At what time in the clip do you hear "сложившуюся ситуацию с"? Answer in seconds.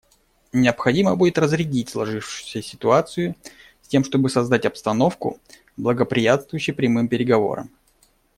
1.89-3.87